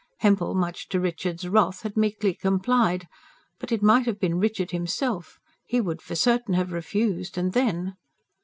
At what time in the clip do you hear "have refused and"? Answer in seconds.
6.55-7.53